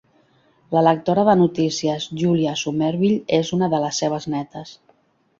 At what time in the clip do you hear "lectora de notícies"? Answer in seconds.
0.85-2.07